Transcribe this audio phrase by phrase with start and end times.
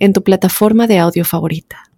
[0.00, 1.90] en tu plataforma de audio favorita.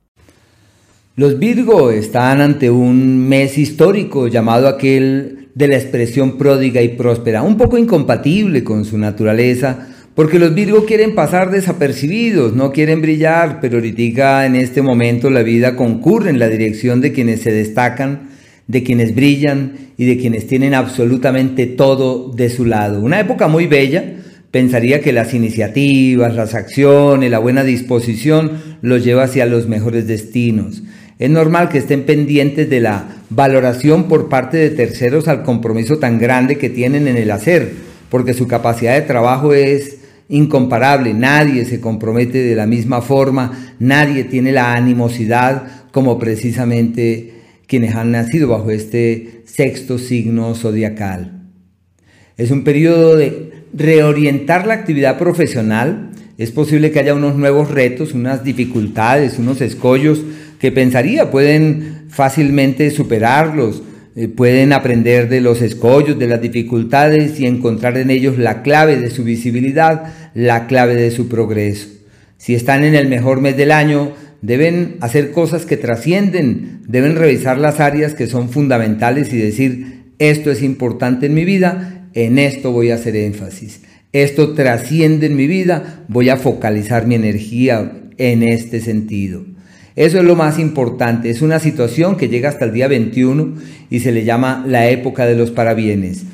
[1.15, 7.43] Los Virgo están ante un mes histórico llamado aquel de la expresión pródiga y próspera,
[7.43, 13.61] un poco incompatible con su naturaleza, porque los Virgo quieren pasar desapercibidos, no quieren brillar,
[13.61, 18.31] pero ahorita en este momento la vida concurre en la dirección de quienes se destacan,
[18.67, 23.01] de quienes brillan y de quienes tienen absolutamente todo de su lado.
[23.01, 24.15] Una época muy bella,
[24.53, 28.53] pensaría que las iniciativas, las acciones, la buena disposición
[28.83, 30.83] los lleva hacia los mejores destinos.
[31.19, 36.19] Es normal que estén pendientes de la valoración por parte de terceros al compromiso tan
[36.19, 37.73] grande que tienen en el hacer,
[38.11, 44.25] porque su capacidad de trabajo es incomparable, nadie se compromete de la misma forma, nadie
[44.25, 47.33] tiene la animosidad como precisamente
[47.67, 51.41] quienes han nacido bajo este sexto signo zodiacal.
[52.37, 56.11] Es un periodo de reorientar la actividad profesional.
[56.39, 60.23] Es posible que haya unos nuevos retos, unas dificultades, unos escollos
[60.59, 63.83] que pensaría pueden fácilmente superarlos,
[64.15, 68.97] eh, pueden aprender de los escollos, de las dificultades y encontrar en ellos la clave
[68.97, 71.89] de su visibilidad, la clave de su progreso.
[72.37, 74.13] Si están en el mejor mes del año,
[74.43, 80.51] deben hacer cosas que trascienden, deben revisar las áreas que son fundamentales y decir, esto
[80.51, 83.81] es importante en mi vida en esto voy a hacer énfasis.
[84.13, 89.45] Esto trasciende en mi vida, voy a focalizar mi energía en este sentido.
[89.97, 91.31] Eso es lo más importante.
[91.31, 93.55] Es una situación que llega hasta el día 21
[93.91, 96.25] y se le llama la época de los parabienes.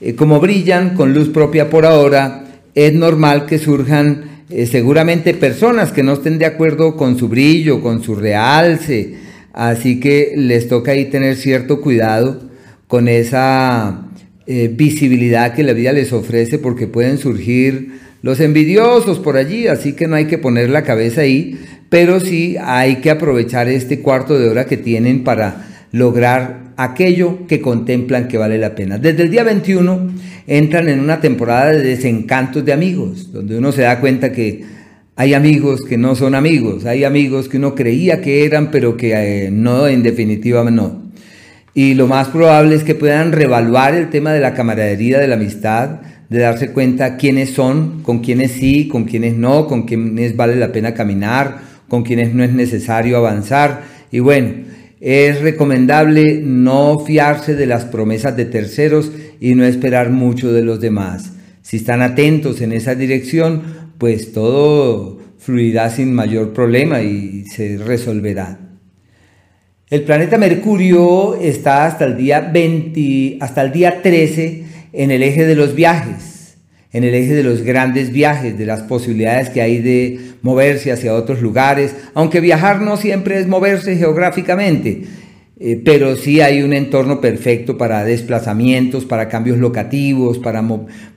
[0.00, 5.92] Eh, como brillan con luz propia por ahora, es normal que surjan eh, seguramente personas
[5.92, 9.14] que no estén de acuerdo con su brillo, con su realce.
[9.52, 12.40] Así que les toca ahí tener cierto cuidado
[12.88, 14.06] con esa
[14.54, 19.94] eh, visibilidad que la vida les ofrece porque pueden surgir los envidiosos por allí, así
[19.94, 21.58] que no hay que poner la cabeza ahí,
[21.88, 27.62] pero sí hay que aprovechar este cuarto de hora que tienen para lograr aquello que
[27.62, 28.98] contemplan que vale la pena.
[28.98, 30.12] Desde el día 21
[30.46, 34.64] entran en una temporada de desencantos de amigos, donde uno se da cuenta que
[35.16, 39.14] hay amigos que no son amigos, hay amigos que uno creía que eran, pero que
[39.14, 41.01] eh, no, en definitiva no
[41.74, 45.36] y lo más probable es que puedan revaluar el tema de la camaradería, de la
[45.36, 50.56] amistad, de darse cuenta quiénes son, con quiénes sí, con quiénes no, con quiénes vale
[50.56, 53.82] la pena caminar, con quiénes no es necesario avanzar.
[54.10, 54.50] Y bueno,
[55.00, 59.10] es recomendable no fiarse de las promesas de terceros
[59.40, 61.32] y no esperar mucho de los demás.
[61.62, 63.62] Si están atentos en esa dirección,
[63.98, 68.71] pues todo fluirá sin mayor problema y se resolverá.
[69.92, 74.64] El planeta Mercurio está hasta el día 20, hasta el día 13
[74.94, 76.56] en el eje de los viajes,
[76.94, 81.12] en el eje de los grandes viajes, de las posibilidades que hay de moverse hacia
[81.12, 85.02] otros lugares, aunque viajar no siempre es moverse geográficamente,
[85.60, 90.64] eh, pero sí hay un entorno perfecto para desplazamientos, para cambios locativos, para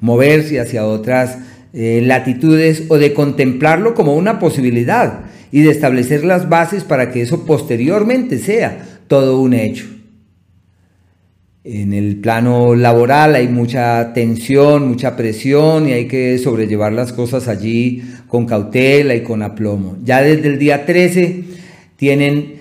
[0.02, 1.38] moverse hacia otras
[1.72, 5.22] eh, latitudes o de contemplarlo como una posibilidad
[5.56, 9.86] y de establecer las bases para que eso posteriormente sea todo un hecho.
[11.64, 17.48] En el plano laboral hay mucha tensión, mucha presión y hay que sobrellevar las cosas
[17.48, 19.96] allí con cautela y con aplomo.
[20.04, 21.46] Ya desde el día 13
[21.96, 22.56] tienen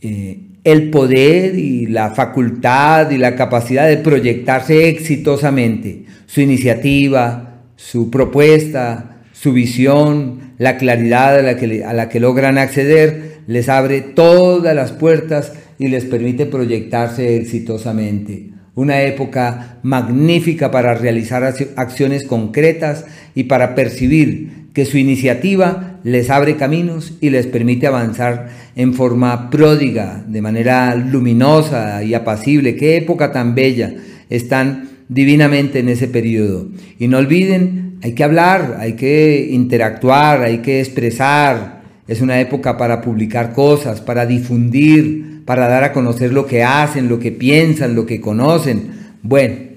[0.00, 8.10] eh, el poder y la facultad y la capacidad de proyectarse exitosamente su iniciativa, su
[8.10, 14.02] propuesta, su visión, la claridad a la, que, a la que logran acceder, les abre
[14.02, 18.50] todas las puertas y les permite proyectarse exitosamente.
[18.74, 21.44] Una época magnífica para realizar
[21.76, 28.50] acciones concretas y para percibir que su iniciativa les abre caminos y les permite avanzar
[28.76, 32.76] en forma pródiga, de manera luminosa y apacible.
[32.76, 33.94] Qué época tan bella.
[34.28, 36.68] Están divinamente en ese periodo.
[36.98, 41.80] Y no olviden hay que hablar, hay que interactuar, hay que expresar.
[42.08, 47.08] Es una época para publicar cosas, para difundir, para dar a conocer lo que hacen,
[47.08, 48.90] lo que piensan, lo que conocen.
[49.22, 49.70] Bueno,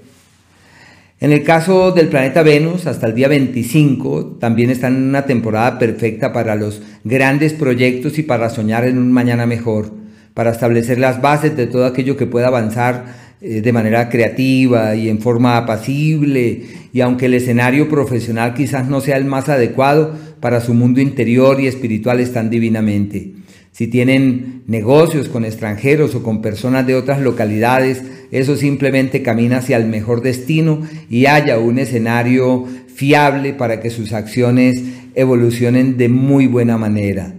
[1.20, 5.80] En el caso del planeta Venus, hasta el día 25, también está en una temporada
[5.80, 9.90] perfecta para los grandes proyectos y para soñar en un mañana mejor,
[10.34, 15.20] para establecer las bases de todo aquello que pueda avanzar de manera creativa y en
[15.20, 16.62] forma apacible,
[16.94, 21.60] y aunque el escenario profesional quizás no sea el más adecuado para su mundo interior
[21.60, 23.34] y espiritual, están divinamente.
[23.74, 29.78] Si tienen negocios con extranjeros o con personas de otras localidades, eso simplemente camina hacia
[29.78, 34.82] el mejor destino y haya un escenario fiable para que sus acciones
[35.16, 37.34] evolucionen de muy buena manera.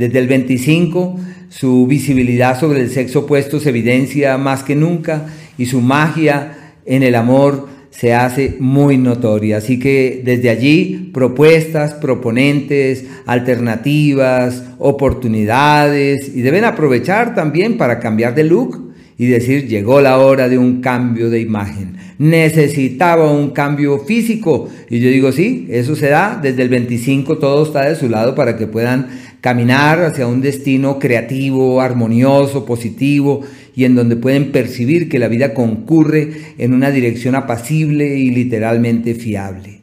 [0.00, 1.20] Desde el 25,
[1.50, 5.26] su visibilidad sobre el sexo opuesto se evidencia más que nunca
[5.58, 9.58] y su magia en el amor se hace muy notoria.
[9.58, 18.44] Así que desde allí propuestas, proponentes, alternativas, oportunidades y deben aprovechar también para cambiar de
[18.44, 21.98] look y decir llegó la hora de un cambio de imagen.
[22.16, 27.64] Necesitaba un cambio físico y yo digo sí, eso se da desde el 25 todo
[27.64, 29.08] está de su lado para que puedan
[29.40, 33.40] caminar hacia un destino creativo, armonioso, positivo
[33.74, 39.14] y en donde pueden percibir que la vida concurre en una dirección apacible y literalmente
[39.14, 39.80] fiable.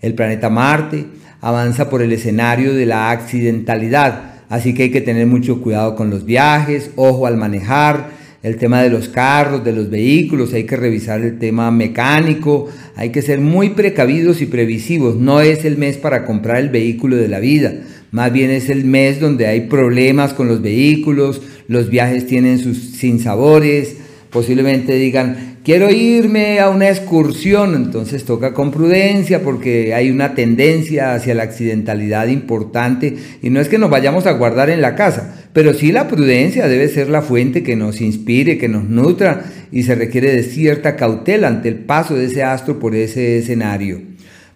[0.00, 1.04] El planeta Marte
[1.40, 6.10] avanza por el escenario de la accidentalidad, así que hay que tener mucho cuidado con
[6.10, 10.76] los viajes, ojo al manejar, el tema de los carros, de los vehículos, hay que
[10.76, 15.16] revisar el tema mecánico, hay que ser muy precavidos y previsivos.
[15.16, 17.74] No es el mes para comprar el vehículo de la vida,
[18.10, 22.78] más bien es el mes donde hay problemas con los vehículos, los viajes tienen sus
[22.78, 23.96] sinsabores,
[24.30, 31.14] posiblemente digan, quiero irme a una excursión, entonces toca con prudencia porque hay una tendencia
[31.14, 35.34] hacia la accidentalidad importante y no es que nos vayamos a guardar en la casa,
[35.52, 39.82] pero sí la prudencia debe ser la fuente que nos inspire, que nos nutra y
[39.82, 44.07] se requiere de cierta cautela ante el paso de ese astro por ese escenario.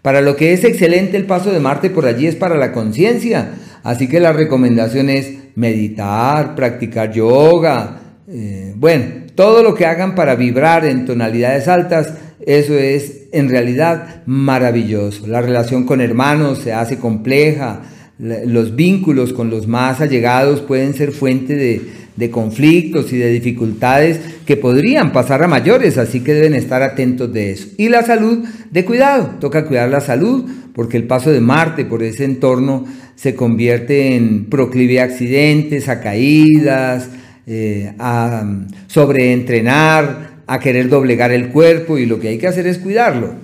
[0.02, 3.52] Para lo que es excelente el paso de Marte por allí es para la conciencia,
[3.84, 9.04] así que la recomendación es meditar, practicar yoga, eh, bueno,
[9.36, 12.14] todo lo que hagan para vibrar en tonalidades altas,
[12.44, 15.28] eso es en realidad maravilloso.
[15.28, 17.82] La relación con hermanos se hace compleja,
[18.18, 21.80] los vínculos con los más allegados pueden ser fuente de,
[22.16, 27.32] de, conflictos y de dificultades que podrían pasar a mayores, así que deben estar atentos
[27.32, 27.68] de eso.
[27.76, 30.44] Y la salud, de cuidado, toca cuidar la salud,
[30.74, 36.00] porque el paso de Marte por ese entorno se convierte en proclive a accidentes, a
[36.00, 37.08] caídas,
[37.46, 38.44] eh, a
[38.86, 43.34] sobreentrenar, a querer doblegar el cuerpo y lo que hay que hacer es cuidarlo.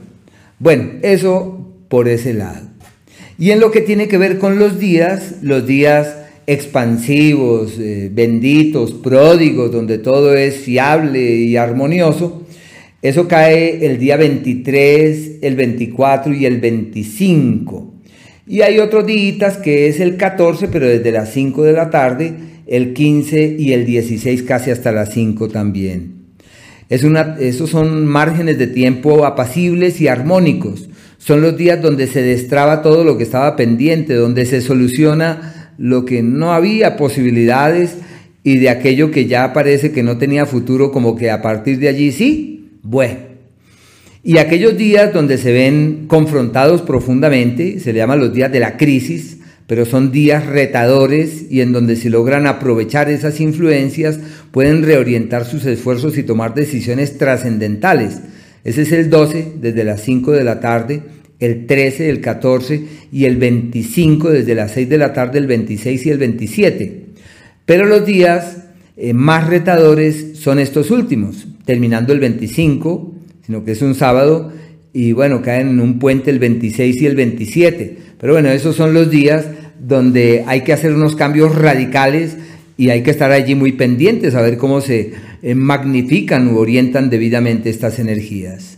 [0.59, 2.69] Bueno, eso por ese lado.
[3.39, 6.18] Y en lo que tiene que ver con los días, los días
[6.49, 12.43] expansivos, eh, benditos, pródigos, donde todo es fiable y armonioso,
[13.03, 17.95] eso cae el día 23, el 24 y el 25.
[18.47, 22.33] Y hay otros días que es el 14, pero desde las 5 de la tarde
[22.67, 26.15] el 15 y el 16 casi hasta las 5 también.
[26.89, 30.89] Es una, esos son márgenes de tiempo apacibles y armónicos.
[31.19, 36.05] Son los días donde se destraba todo lo que estaba pendiente, donde se soluciona lo
[36.05, 37.97] que no había posibilidades
[38.43, 41.89] y de aquello que ya parece que no tenía futuro, como que a partir de
[41.89, 43.29] allí sí, bueno.
[44.23, 48.77] Y aquellos días donde se ven confrontados profundamente, se le llaman los días de la
[48.77, 49.39] crisis,
[49.69, 54.19] pero son días retadores y en donde si logran aprovechar esas influencias
[54.51, 58.21] pueden reorientar sus esfuerzos y tomar decisiones trascendentales.
[58.65, 61.03] Ese es el 12 desde las 5 de la tarde,
[61.41, 66.07] el 13, el 14 y el 25 desde las 6 de la tarde, el 26
[66.07, 67.07] y el 27.
[67.65, 68.65] Pero los días
[68.97, 73.15] eh, más retadores son estos últimos, terminando el 25,
[73.47, 74.53] sino que es un sábado,
[74.93, 77.99] y bueno, caen en un puente el 26 y el 27.
[78.21, 79.47] Pero bueno, esos son los días
[79.79, 82.37] donde hay que hacer unos cambios radicales
[82.77, 87.11] y hay que estar allí muy pendientes a ver cómo se eh, magnifican u orientan
[87.11, 88.78] debidamente estas energías.